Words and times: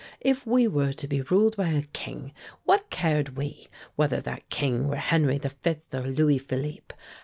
If 0.21 0.47
we 0.47 0.67
were 0.67 0.93
to 0.93 1.07
be 1.07 1.21
ruled 1.21 1.55
by 1.55 1.67
a 1.67 1.83
king, 1.83 2.33
what 2.63 2.89
cared 2.89 3.37
we 3.37 3.67
whether 3.95 4.19
that 4.21 4.49
king 4.49 4.87
were 4.87 4.95
Henry 4.95 5.37
V. 5.37 5.75
or 5.93 6.01
Louis 6.01 6.39
Philippe? 6.39 6.95